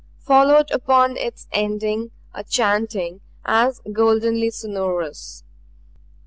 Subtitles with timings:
[0.17, 5.43] Followed upon its ending, a chanting as goldenly sonorous.